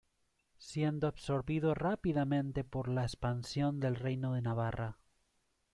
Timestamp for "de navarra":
4.33-4.97